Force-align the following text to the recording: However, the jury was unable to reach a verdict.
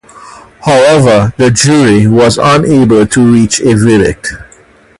However, 0.65 1.31
the 1.37 1.51
jury 1.51 2.07
was 2.07 2.39
unable 2.41 3.05
to 3.05 3.31
reach 3.33 3.59
a 3.59 3.75
verdict. 3.75 4.33